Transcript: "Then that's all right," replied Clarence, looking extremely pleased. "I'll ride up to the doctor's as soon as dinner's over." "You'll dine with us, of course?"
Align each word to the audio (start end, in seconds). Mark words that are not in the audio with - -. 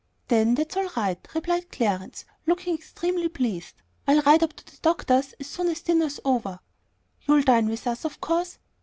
"Then 0.29 0.55
that's 0.55 0.75
all 0.75 0.89
right," 0.97 1.19
replied 1.35 1.71
Clarence, 1.71 2.25
looking 2.47 2.73
extremely 2.73 3.29
pleased. 3.29 3.75
"I'll 4.07 4.23
ride 4.23 4.41
up 4.41 4.53
to 4.53 4.65
the 4.65 4.79
doctor's 4.81 5.33
as 5.33 5.45
soon 5.45 5.67
as 5.67 5.81
dinner's 5.81 6.19
over." 6.25 6.59
"You'll 7.27 7.43
dine 7.43 7.67
with 7.69 7.85
us, 7.85 8.03
of 8.03 8.19
course?" 8.19 8.57